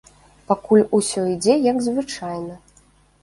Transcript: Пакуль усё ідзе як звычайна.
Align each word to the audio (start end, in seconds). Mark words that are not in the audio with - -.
Пакуль 0.51 0.85
усё 0.99 1.21
ідзе 1.33 1.55
як 1.71 1.77
звычайна. 1.87 2.57